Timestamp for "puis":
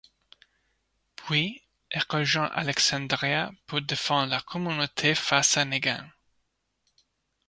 1.15-1.61